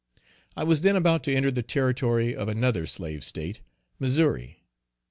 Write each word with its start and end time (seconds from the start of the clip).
I 0.57 0.63
was 0.63 0.81
then 0.81 0.95
about 0.95 1.23
to 1.25 1.31
enter 1.35 1.51
the 1.51 1.61
territory 1.61 2.35
of 2.35 2.47
another 2.47 2.87
slave 2.87 3.23
State, 3.23 3.61
Missouri. 3.99 4.63